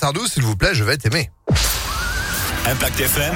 Sardou, 0.00 0.26
s'il 0.26 0.44
vous 0.44 0.56
plaît, 0.56 0.72
je 0.72 0.82
vais 0.82 0.96
t'aimer. 0.96 1.30
Impact 2.64 3.00
FM. 3.00 3.34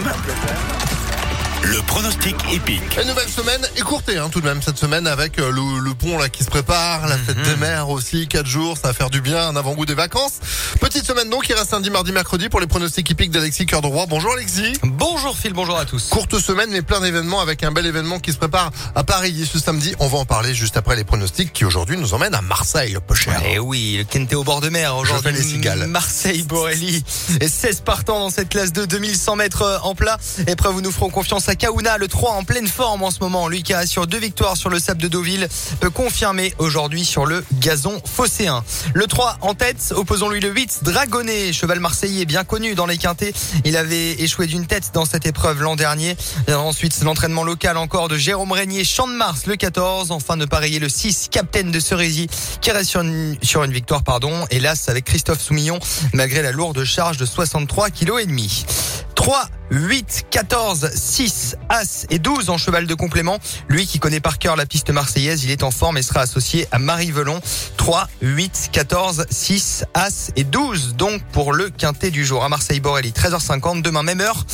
Le 1.74 1.82
pronostic 1.82 2.36
épique. 2.52 2.82
Une 3.02 3.08
nouvelle 3.08 3.28
semaine 3.28 3.60
écourtée 3.76 4.16
hein, 4.16 4.28
tout 4.30 4.40
de 4.40 4.46
même 4.46 4.62
cette 4.62 4.78
semaine 4.78 5.08
avec 5.08 5.40
euh, 5.40 5.50
le, 5.50 5.80
le 5.80 5.94
pont 5.94 6.16
là 6.18 6.28
qui 6.28 6.44
se 6.44 6.48
prépare, 6.48 7.08
la 7.08 7.18
fête 7.18 7.42
des 7.42 7.56
mers 7.56 7.90
aussi, 7.90 8.28
quatre 8.28 8.46
jours, 8.46 8.76
ça 8.76 8.88
va 8.88 8.94
faire 8.94 9.10
du 9.10 9.20
bien, 9.20 9.48
un 9.48 9.56
avant-goût 9.56 9.84
des 9.84 9.94
vacances. 9.94 10.34
Petite 10.78 11.04
semaine 11.04 11.28
donc, 11.30 11.48
il 11.48 11.54
reste 11.56 11.72
lundi, 11.72 11.90
mardi, 11.90 12.12
mercredi 12.12 12.48
pour 12.48 12.60
les 12.60 12.68
pronostics 12.68 13.10
épiques 13.10 13.32
d'Alexis 13.32 13.66
Cœur 13.66 13.82
de 13.82 13.88
Roi. 13.88 14.06
Bonjour 14.08 14.34
Alexis. 14.34 14.74
Bonjour 14.84 15.36
Phil, 15.36 15.52
bonjour 15.52 15.76
à 15.76 15.84
tous. 15.84 16.10
Courte 16.10 16.38
semaine 16.38 16.70
mais 16.70 16.82
plein 16.82 17.00
d'événements 17.00 17.40
avec 17.40 17.64
un 17.64 17.72
bel 17.72 17.86
événement 17.86 18.20
qui 18.20 18.30
se 18.30 18.36
prépare 18.38 18.70
à 18.94 19.02
Paris 19.02 19.44
ce 19.52 19.58
samedi. 19.58 19.96
On 19.98 20.06
va 20.06 20.18
en 20.18 20.24
parler 20.26 20.54
juste 20.54 20.76
après 20.76 20.94
les 20.94 21.04
pronostics 21.04 21.52
qui 21.52 21.64
aujourd'hui 21.64 21.96
nous 21.96 22.14
emmènent 22.14 22.36
à 22.36 22.42
Marseille, 22.42 22.96
peu 23.04 23.16
cher. 23.16 23.42
Eh 23.48 23.58
oui, 23.58 23.96
le 23.98 24.04
Kente 24.04 24.32
au 24.34 24.44
bord 24.44 24.60
de 24.60 24.68
mer 24.68 24.96
aujourd'hui. 24.96 25.32
fais 25.32 25.36
les 25.36 25.42
cigales. 25.42 25.88
Marseille, 25.88 26.44
Borelli. 26.44 27.02
Et 27.40 27.48
16 27.48 27.80
partants 27.80 28.20
dans 28.20 28.30
cette 28.30 28.50
classe 28.50 28.72
de 28.72 28.84
2100 28.84 29.34
mètres 29.34 29.80
en 29.82 29.96
plat. 29.96 30.18
Épreuve 30.46 30.76
où 30.76 30.80
nous 30.80 30.92
ferons 30.92 31.10
confiance 31.10 31.48
à 31.48 31.56
Kaouna, 31.64 31.96
le 31.96 32.08
3 32.08 32.32
en 32.32 32.44
pleine 32.44 32.68
forme 32.68 33.04
en 33.04 33.10
ce 33.10 33.20
moment. 33.20 33.48
Lui 33.48 33.62
qui 33.62 33.72
a 33.72 33.86
deux 34.06 34.18
victoires 34.18 34.54
sur 34.54 34.68
le 34.68 34.78
sable 34.78 35.00
de 35.00 35.08
Deauville 35.08 35.48
peut 35.80 35.88
confirmer 35.88 36.52
aujourd'hui 36.58 37.06
sur 37.06 37.24
le 37.24 37.42
gazon 37.54 38.02
phocéen. 38.04 38.62
Le 38.92 39.06
3 39.06 39.38
en 39.40 39.54
tête, 39.54 39.94
opposons-lui 39.96 40.40
le 40.40 40.50
8, 40.50 40.80
Dragonnet, 40.82 41.54
cheval 41.54 41.80
marseillais 41.80 42.26
bien 42.26 42.44
connu 42.44 42.74
dans 42.74 42.84
les 42.84 42.98
quintés. 42.98 43.32
Il 43.64 43.78
avait 43.78 44.12
échoué 44.12 44.46
d'une 44.46 44.66
tête 44.66 44.90
dans 44.92 45.06
cette 45.06 45.24
épreuve 45.24 45.62
l'an 45.62 45.74
dernier. 45.74 46.18
Ensuite, 46.52 47.00
l'entraînement 47.02 47.44
local 47.44 47.78
encore 47.78 48.08
de 48.08 48.18
Jérôme 48.18 48.52
Régnier, 48.52 48.84
Champ 48.84 49.08
de 49.08 49.14
Mars, 49.14 49.46
le 49.46 49.56
14. 49.56 50.10
Enfin, 50.10 50.36
de 50.36 50.44
pareiller 50.44 50.80
le 50.80 50.90
6, 50.90 51.28
Capitaine 51.30 51.70
de 51.70 51.80
Cerisy, 51.80 52.26
qui 52.60 52.72
reste 52.72 52.90
sur 52.90 53.00
une, 53.00 53.38
sur 53.40 53.64
une 53.64 53.72
victoire, 53.72 54.02
pardon. 54.02 54.44
Hélas, 54.50 54.90
avec 54.90 55.06
Christophe 55.06 55.40
Soumillon, 55.40 55.78
malgré 56.12 56.42
la 56.42 56.52
lourde 56.52 56.84
charge 56.84 57.16
de 57.16 57.24
63 57.24 57.88
kg 57.88 58.18
et 58.20 58.26
demi. 58.26 58.66
3, 59.14 59.48
8, 59.70 60.26
14, 60.30 60.90
6, 60.94 61.56
As 61.68 62.06
et 62.10 62.18
12 62.18 62.50
en 62.50 62.58
cheval 62.58 62.86
de 62.86 62.94
complément. 62.94 63.38
Lui 63.68 63.86
qui 63.86 63.98
connaît 63.98 64.20
par 64.20 64.38
cœur 64.38 64.56
la 64.56 64.66
piste 64.66 64.90
marseillaise, 64.90 65.44
il 65.44 65.50
est 65.50 65.62
en 65.62 65.70
forme 65.70 65.98
et 65.98 66.02
sera 66.02 66.20
associé 66.20 66.66
à 66.72 66.78
Marie 66.78 67.10
Velon. 67.10 67.40
3, 67.76 68.08
8, 68.22 68.70
14, 68.72 69.26
6, 69.30 69.84
As 69.94 70.30
et 70.36 70.44
12 70.44 70.94
donc 70.96 71.22
pour 71.32 71.52
le 71.52 71.70
quintet 71.70 72.10
du 72.10 72.24
jour 72.24 72.44
à 72.44 72.48
Marseille-Borelli. 72.48 73.10
13h50, 73.10 73.82
demain 73.82 74.02
même 74.02 74.20
heure 74.20 74.44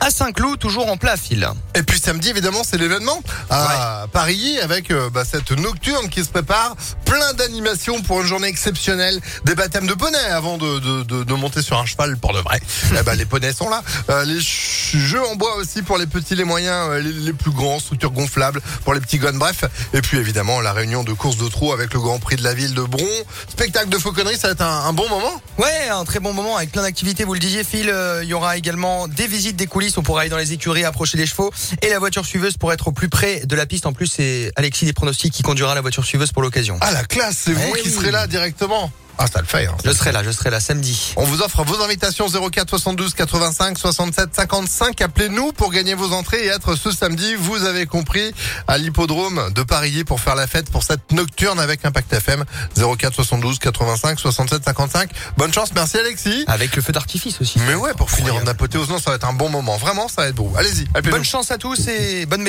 à 0.00 0.10
Saint-Cloud, 0.10 0.58
toujours 0.58 0.90
en 0.90 0.96
plat 0.96 1.16
fil. 1.16 1.46
Et 1.74 1.82
puis 1.82 2.00
samedi, 2.00 2.30
évidemment, 2.30 2.62
c'est 2.64 2.78
l'événement 2.78 3.20
à 3.50 4.06
Paris 4.12 4.58
avec 4.60 4.90
euh, 4.90 5.10
bah, 5.10 5.24
cette 5.30 5.50
nocturne 5.52 6.08
qui 6.08 6.24
se 6.24 6.30
prépare. 6.30 6.74
Plein 7.04 7.34
d'animations 7.34 8.00
pour 8.02 8.22
une 8.22 8.26
journée 8.26 8.48
exceptionnelle. 8.48 9.20
Des 9.44 9.54
baptêmes 9.54 9.86
de 9.86 9.92
poneys 9.92 10.18
avant 10.18 10.56
de, 10.56 10.78
de, 10.78 11.02
de, 11.02 11.24
de 11.24 11.34
monter 11.34 11.60
sur 11.60 11.78
un 11.78 11.84
cheval 11.84 12.16
pour 12.16 12.32
de 12.32 12.40
vrai. 12.40 12.60
Eh 12.98 13.02
ben, 13.02 13.14
les 13.14 13.24
poneys 13.24 13.52
sont 13.52 13.68
là. 13.70 13.82
Euh, 14.10 14.24
les 14.24 14.40
jeux 14.98 15.24
en 15.24 15.36
bois 15.36 15.56
aussi 15.56 15.82
pour 15.82 15.98
les 15.98 16.06
petits, 16.06 16.34
les 16.34 16.44
moyens, 16.44 16.88
euh, 16.90 17.00
les, 17.00 17.32
plus 17.32 17.50
grands, 17.50 17.78
structures 17.78 18.10
gonflables 18.10 18.60
pour 18.84 18.94
les 18.94 19.00
petits 19.00 19.18
gones. 19.18 19.38
Bref. 19.38 19.64
Et 19.94 20.00
puis 20.02 20.18
évidemment, 20.18 20.60
la 20.60 20.72
réunion 20.72 21.04
de 21.04 21.12
course 21.12 21.36
de 21.36 21.48
trot 21.48 21.72
avec 21.72 21.92
le 21.94 22.00
Grand 22.00 22.18
Prix 22.18 22.36
de 22.36 22.44
la 22.44 22.54
ville 22.54 22.74
de 22.74 22.82
Bron. 22.82 23.04
Spectacle 23.48 23.88
de 23.88 23.98
fauconnerie, 23.98 24.36
ça 24.36 24.48
va 24.48 24.52
être 24.52 24.62
un, 24.62 24.84
un 24.86 24.92
bon 24.92 25.08
moment. 25.08 25.40
Ouais, 25.58 25.88
un 25.90 26.04
très 26.04 26.20
bon 26.20 26.32
moment 26.32 26.56
avec 26.56 26.72
plein 26.72 26.82
d'activités, 26.82 27.24
vous 27.24 27.34
le 27.34 27.40
disiez 27.40 27.64
Phil. 27.64 27.88
Euh, 27.90 28.20
Il 28.22 28.28
y 28.28 28.34
aura 28.34 28.56
également 28.56 29.08
des 29.08 29.26
visites 29.26 29.56
des 29.56 29.66
coulisses, 29.66 29.96
on 29.98 30.02
pourra 30.02 30.22
aller 30.22 30.30
dans 30.30 30.36
les 30.38 30.52
écuries, 30.52 30.84
approcher 30.84 31.16
les 31.18 31.26
chevaux 31.26 31.50
et 31.82 31.88
la 31.88 31.98
voiture 31.98 32.24
suiveuse 32.26 32.56
pour 32.56 32.72
être 32.72 32.88
au 32.88 32.92
plus 32.92 33.08
près 33.08 33.40
de 33.46 33.56
la 33.56 33.66
piste. 33.66 33.86
En 33.86 33.92
plus, 33.92 34.06
c'est 34.06 34.52
Alexis 34.56 34.84
des 34.86 34.92
pronostics 34.92 35.32
qui 35.32 35.42
conduira 35.42 35.74
la 35.74 35.80
voiture 35.80 36.04
suiveuse 36.04 36.32
pour 36.32 36.42
l'occasion. 36.42 36.78
Ah 36.80 36.92
la 36.92 37.04
classe, 37.04 37.36
c'est 37.44 37.52
vous 37.52 37.72
Eh 37.76 37.80
qui 37.82 37.88
oui. 37.88 37.94
serez 37.94 38.10
là 38.10 38.26
directement. 38.26 38.90
Ah, 39.22 39.26
ça 39.30 39.40
le 39.40 39.46
fait. 39.46 39.66
Hein. 39.66 39.76
Je 39.84 39.90
serai 39.90 40.12
là, 40.12 40.22
je 40.22 40.30
serai 40.30 40.48
là 40.48 40.60
samedi. 40.60 41.12
On 41.16 41.24
vous 41.24 41.42
offre 41.42 41.62
vos 41.62 41.82
invitations 41.82 42.26
04 42.26 42.70
72 42.70 43.12
85 43.12 43.76
67 43.76 44.34
55. 44.34 44.98
Appelez-nous 45.02 45.52
pour 45.52 45.70
gagner 45.72 45.92
vos 45.92 46.14
entrées 46.14 46.46
et 46.46 46.46
être 46.46 46.74
ce 46.74 46.90
samedi, 46.90 47.34
vous 47.34 47.64
avez 47.64 47.84
compris, 47.84 48.32
à 48.66 48.78
l'hippodrome 48.78 49.52
de 49.54 49.62
Paris 49.62 50.04
pour 50.04 50.20
faire 50.20 50.36
la 50.36 50.46
fête 50.46 50.70
pour 50.70 50.84
cette 50.84 51.12
nocturne 51.12 51.60
avec 51.60 51.84
Impact 51.84 52.10
FM 52.14 52.44
04 52.76 53.14
72 53.14 53.58
85 53.58 54.18
67 54.18 54.64
55. 54.64 55.10
Bonne 55.36 55.52
chance, 55.52 55.68
merci 55.74 55.98
Alexis. 55.98 56.44
Avec 56.46 56.74
le 56.74 56.80
feu 56.80 56.94
d'artifice 56.94 57.42
aussi. 57.42 57.58
Mais 57.66 57.74
ouais, 57.74 57.92
pour 57.92 58.10
finir 58.10 58.34
en 58.34 58.46
apothéose, 58.46 58.88
non, 58.88 58.98
ça 58.98 59.10
va 59.10 59.16
être 59.16 59.28
un 59.28 59.34
bon 59.34 59.50
moment. 59.50 59.76
Vraiment, 59.76 60.08
ça 60.08 60.22
va 60.22 60.28
être 60.28 60.34
beau. 60.34 60.50
Allez-y, 60.56 60.86
appelez-nous. 60.94 61.10
Bonne 61.10 61.24
chance 61.24 61.50
à 61.50 61.58
tous 61.58 61.88
et 61.88 62.24
bonne 62.24 62.40
météo. 62.40 62.48